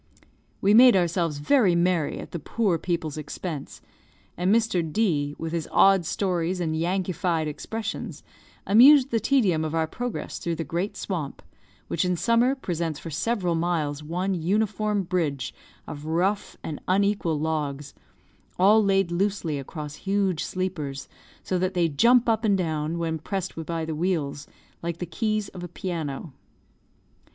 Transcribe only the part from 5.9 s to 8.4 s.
stories and Yankeefied expressions,